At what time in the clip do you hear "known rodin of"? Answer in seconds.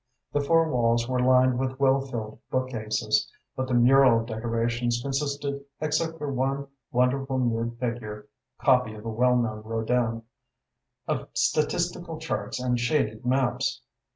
9.37-11.29